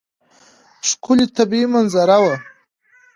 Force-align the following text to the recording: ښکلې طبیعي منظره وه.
ښکلې 0.87 1.25
طبیعي 1.37 1.65
منظره 1.73 2.17
وه. 2.23 2.35